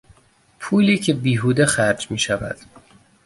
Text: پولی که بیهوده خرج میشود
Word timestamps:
پولی 0.59 0.97
که 0.97 1.13
بیهوده 1.13 1.65
خرج 1.65 2.11
میشود 2.11 2.57